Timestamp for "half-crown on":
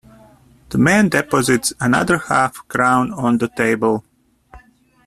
2.17-3.37